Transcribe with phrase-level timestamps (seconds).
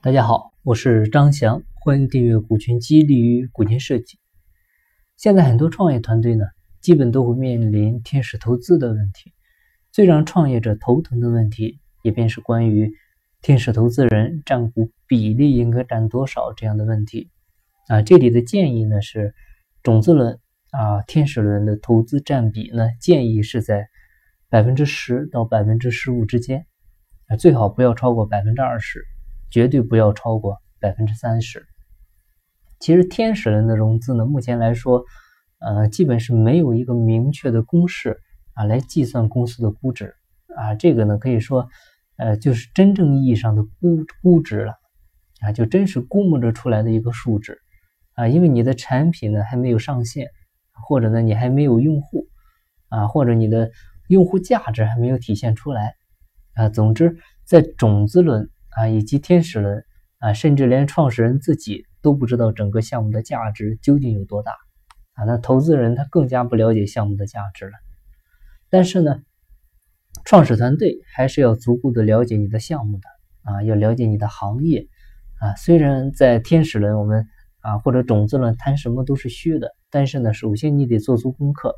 [0.00, 4.20] 大家好，我是张翔，欢迎订阅股权激励与股权设计。
[5.16, 6.44] 现在很多创业团队呢，
[6.80, 9.32] 基本都会面临天使投资的问题。
[9.90, 12.92] 最让创业者头疼的问题，也便是关于
[13.42, 17.32] 天使投资人占股比例应该占多少这样的问题。
[17.88, 19.34] 啊，这里的建议呢是
[19.82, 20.38] 种子轮
[20.70, 23.88] 啊，天使轮的投资占比呢，建议是在
[24.48, 26.66] 百分之十到百分之十五之间，
[27.26, 29.04] 啊，最好不要超过百分之二十。
[29.50, 31.66] 绝对不要超过百分之三十。
[32.80, 35.04] 其实天使轮的融资呢，目前来说，
[35.58, 38.20] 呃，基本是没有一个明确的公式
[38.54, 40.14] 啊来计算公司的估值
[40.54, 40.76] 啊。
[40.76, 41.68] 这个呢，可以说，
[42.16, 44.74] 呃，就是真正意义上的估估值了
[45.40, 47.58] 啊，就真是估摸着出来的一个数值
[48.14, 48.28] 啊。
[48.28, 50.28] 因为你的产品呢还没有上线，
[50.86, 52.28] 或者呢你还没有用户
[52.90, 53.72] 啊，或者你的
[54.06, 55.96] 用户价值还没有体现出来
[56.54, 56.68] 啊。
[56.68, 58.48] 总之，在种子轮。
[58.78, 59.84] 啊，以及天使轮
[60.18, 64.52] 啊，甚至连创始人自己都不知道整个项目的价值究竟有多大
[65.14, 65.24] 啊。
[65.24, 67.72] 那投资人他更加不了解项目的价值了。
[68.70, 69.20] 但是呢，
[70.24, 73.08] 创始团队还是要足够的了解你的项目的
[73.50, 74.86] 啊，要了解你的行业
[75.40, 75.56] 啊。
[75.56, 77.26] 虽然在天使轮我们
[77.60, 81.74] 啊或者种子轮谈什么都是虚的，但是呢，首先你得做足功课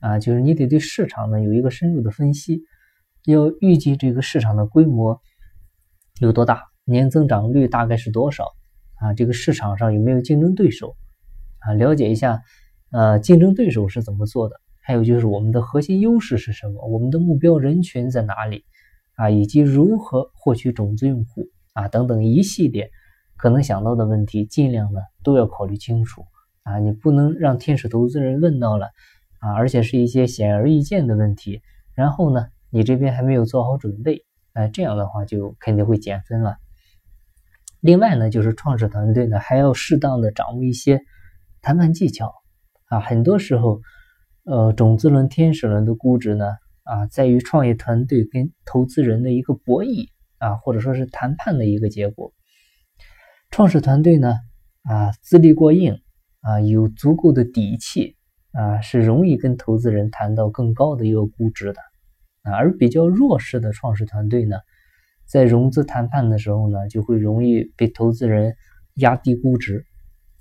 [0.00, 2.62] 啊，就是你得对市场呢有一个深入的分析，
[3.26, 5.20] 要预计这个市场的规模。
[6.20, 6.62] 有多大？
[6.84, 8.44] 年增长率大概是多少？
[9.00, 10.96] 啊，这个市场上有没有竞争对手？
[11.58, 12.40] 啊，了解一下，
[12.92, 14.54] 呃，竞争对手是怎么做的？
[14.80, 16.86] 还有就是我们的核心优势是什么？
[16.86, 18.64] 我们的目标人群在哪里？
[19.16, 21.48] 啊，以及如何获取种子用户？
[21.72, 22.90] 啊，等等一系列
[23.36, 26.24] 可能想到的问题，尽量呢都要考虑清楚。
[26.62, 28.86] 啊，你不能让天使投资人问到了，
[29.40, 31.60] 啊，而且是一些显而易见的问题，
[31.94, 34.24] 然后呢，你这边还没有做好准备。
[34.54, 36.56] 哎，这样的话就肯定会减分了。
[37.80, 41.02] 另外呢，就是创始团队呢还要适当的掌握一些
[41.60, 42.32] 谈判技巧
[42.86, 43.00] 啊。
[43.00, 43.80] 很多时候，
[44.44, 46.46] 呃，种子轮、天使轮的估值呢
[46.84, 50.08] 啊，在于创业团队跟投资人的一个博弈
[50.38, 52.32] 啊，或者说是谈判的一个结果。
[53.50, 54.34] 创始团队呢
[54.84, 56.00] 啊，资历过硬
[56.40, 58.16] 啊，有足够的底气
[58.52, 61.80] 啊，是容易跟投资人谈到更高的一个估值的。
[62.44, 64.56] 啊，而比较弱势的创始团队呢，
[65.24, 68.54] 在融资谈判的时候呢，就会容易被投资人
[68.96, 69.86] 压低估值。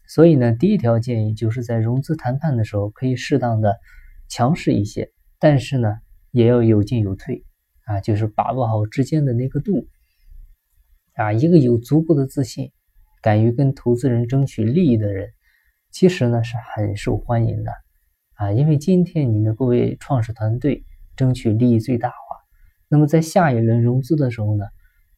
[0.06, 3.78] 所以呢，第一条建议就是在融资谈判的时候，可以适当的
[4.28, 5.98] 强势一些，但是呢，
[6.32, 7.46] 也要有进有退
[7.86, 9.88] 啊，就是把握好之间的那个度
[11.16, 11.32] 啊。
[11.32, 12.74] 一个有足够的自信、
[13.22, 15.30] 敢于跟投资人争取利益的人，
[15.90, 17.72] 其实呢是很受欢迎的
[18.34, 20.84] 啊，因为今天你能够为创始团队。
[21.16, 22.16] 争取利益最大化，
[22.88, 24.66] 那么在下一轮融资的时候呢，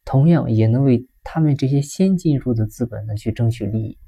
[0.04, 3.98] 同样也能为他们这些先进入的资本呢去争取利益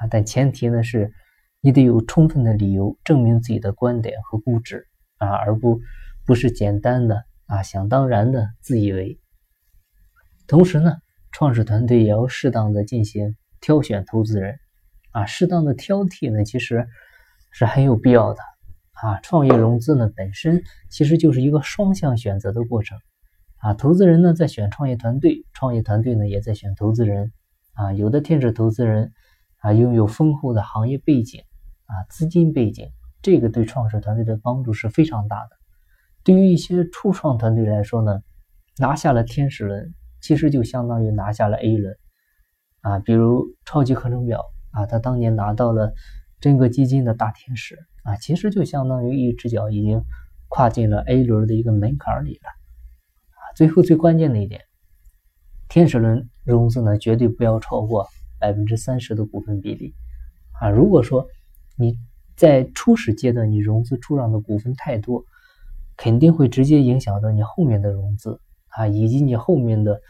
[0.00, 1.12] 啊，但前提呢是
[1.60, 5.80] 你得有充分的理由证明自己的观点和估值啊，而不
[6.26, 9.20] 不是简单的啊想当然的自以为。
[10.48, 10.96] 同时呢，
[11.30, 14.58] 创始团队也要适当的进行挑选投资人
[15.12, 16.86] 啊，适当的挑剔呢，其实
[17.52, 18.40] 是很有必要的。
[19.02, 22.96] 啊，创业融资呢本身其实就是一个双向选择的过程，
[23.56, 27.32] 啊，投资人呢在选创业团队，创业团队呢也在选投资人，
[27.72, 29.12] 啊，有的天使投资人
[29.58, 31.40] 啊拥有丰厚的行业背景，
[31.86, 32.92] 啊，资金背景，
[33.22, 35.50] 这个对创始团队的帮助是非常大的。
[36.22, 38.22] 对于一些初创团队来说呢，
[38.78, 41.98] 拿下了天使轮，其实就相当于拿下了 A 轮，
[42.82, 45.92] 啊，比如超级课程表啊，他当年拿到了
[46.38, 47.76] 真格基金的大天使。
[48.02, 50.02] 啊，其实就相当于一只脚已经
[50.48, 52.48] 跨进了 A 轮的一个门槛里了。
[53.30, 54.60] 啊，最后最关键的一点，
[55.68, 58.08] 天使轮融资呢，绝对不要超过
[58.40, 59.94] 百分之三十的股份比例。
[60.60, 61.26] 啊，如果说
[61.76, 61.96] 你
[62.36, 65.24] 在初始阶段你融资出让的股份太多，
[65.96, 70.00] 肯定会直接影响到你后面的融资啊，以及你后面的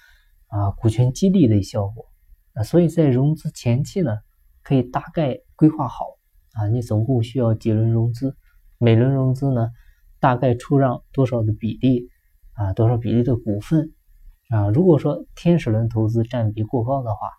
[0.49, 2.07] 啊股权激励的效果。
[2.55, 4.19] 啊，所以在融资前期呢，
[4.63, 6.07] 可以大概规划好。
[6.53, 8.37] 啊，你总共需要几轮融资？
[8.79, 9.71] 每轮融资呢，
[10.21, 12.09] 大概出让多少的比例？
[12.53, 13.93] 啊，多少比例的股份？
[14.51, 17.31] 啊，如果说天使轮投资占比过高的话，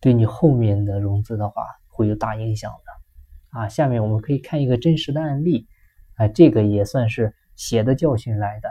[0.00, 3.58] 对你后面的融资的话会有大影响的。
[3.60, 5.68] 啊，下面我们可以看一个真实的案例。
[6.16, 8.68] 啊，这个也算是血的教训来的。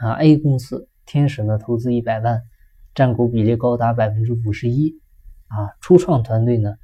[0.00, 2.42] 啊，A 公司天使呢投资一百万，
[2.94, 5.00] 占股比例高达百分之五十一。
[5.46, 6.74] 啊，初创团队呢？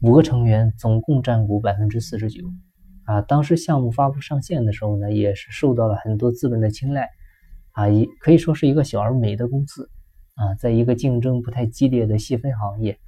[0.00, 2.44] 五个成员总共占股百分之四十九，
[3.04, 7.08] 啊，当时项目发布上线的时候呢，也是受到了很多资本的青睐，
[7.72, 9.90] 啊，也可以说是一个小而美的公司，
[10.34, 12.98] 啊，在一个竞争不太激烈的细分行业。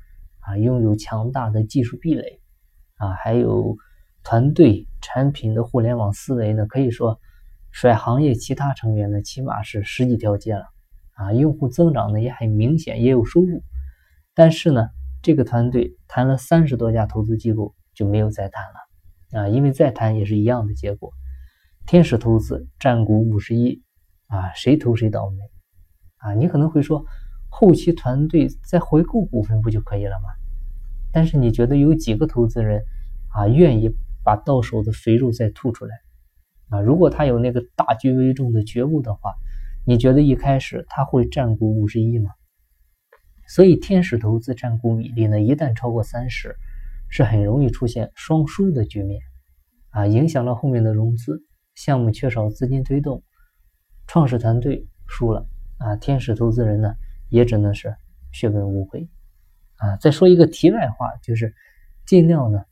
[0.40, 2.40] 啊，拥有强大的技术壁垒。
[2.96, 3.76] 啊，还有
[4.24, 7.20] 团队产品的互联网思维呢，可以说
[7.70, 10.64] 甩行业其他成员呢，起码是十几条街了。
[11.12, 13.62] 啊，用户增长呢也很明显，也有收入，
[14.34, 14.88] 但是呢，
[15.22, 21.12] 这个团队谈了三十多家投资机构就没有再谈了啊，因为再谈也是一样的结果。
[21.86, 23.82] 天使投资占股五十一，
[24.28, 25.38] 啊，谁投谁倒霉，
[26.18, 27.04] 啊，你可能会说，
[27.48, 30.28] 后期团队再回购股份不就可以了吗？
[31.12, 32.82] 但是你觉得有几个投资人
[33.28, 33.90] 啊愿意
[34.22, 35.96] 把到手的肥肉再吐出来？
[36.68, 39.34] 啊，如果他有那个大局为重的觉悟的话，
[39.84, 42.30] 你觉得一开始他会占股五十一吗？
[43.52, 46.54] 所以天使投资占股比例呢，一旦超过三十，
[47.08, 49.20] 是很容易出现双输的局面，
[49.88, 51.42] 啊，影响了后面的融资。
[51.74, 53.24] 项目缺少资金推动，
[54.06, 55.48] 创始团队输了
[55.78, 55.96] 啊！
[55.96, 56.94] 天使投资人呢，
[57.28, 57.96] 也只能是
[58.30, 59.08] 血本无归
[59.78, 59.96] 啊！
[59.96, 61.52] 再说一个题外话，就是
[62.06, 62.62] 尽量呢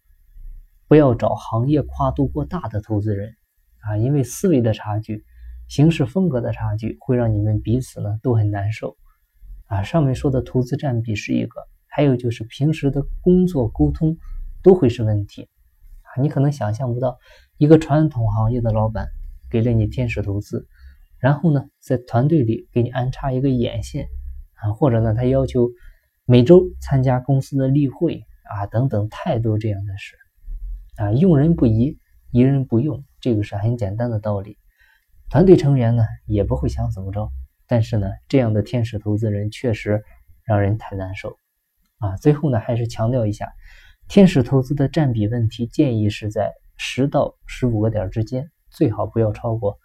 [0.87, 3.35] 不要找行业跨度过大的投资人
[3.81, 5.25] 啊，因为思维的差距、
[5.67, 8.97] 行事风格的差距，会让你们彼此呢都很难受
[9.69, 9.83] 啊！
[9.83, 14.19] 上面说的投资占比是一个，还有就是平时的工作沟通
[14.63, 15.49] 都会是问题
[16.03, 16.21] 啊！
[16.21, 17.17] 你可能想象不到。
[17.59, 19.09] 一个传统行业的老板
[19.51, 20.69] 给了你天使投资，
[21.19, 24.07] 然后呢，在团队里给你安插一个眼线
[24.55, 25.69] 啊，或者呢，他要求
[26.25, 30.15] 每周参加公司的例会啊，等等，太多这样的事
[30.99, 31.13] 啊。
[31.13, 31.99] 用人不疑，
[32.31, 34.57] 疑人不用，这个是很简单的道理。
[35.31, 37.29] 团队成员呢也不会想怎么着，
[37.69, 40.03] 但是呢，这样的天使投资人确实
[40.45, 41.37] 让人太难受
[41.99, 42.17] 啊。
[42.17, 43.53] 最后呢，还是强调一下，
[44.09, 46.51] 天使投资的占比问题，建议是在。
[46.81, 49.77] 十到十五个点之间，最好不要超过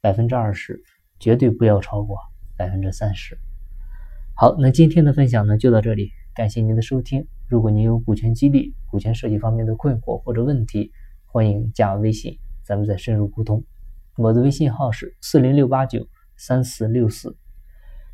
[0.00, 0.82] 百分之二十，
[1.20, 2.16] 绝对不要超过
[2.56, 3.38] 百分之三十。
[4.34, 7.24] 好，那今天的分享呢就到这里，感谢您的收听。
[7.46, 10.90] 如果您有股权激励、股权设计方面的困惑或者问题，
[11.24, 13.64] 欢迎加微信，咱们再深入沟通。
[14.16, 16.04] 我的微信号是四零六八九
[16.40, 17.36] 三四六四。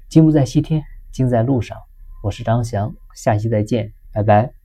[0.09, 0.83] 金不在西天，
[1.13, 1.79] 金在路上。
[2.25, 4.56] 我是张翔，下期再见，拜拜。